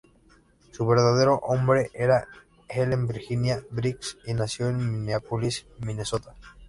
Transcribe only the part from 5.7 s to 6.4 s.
Minnesota.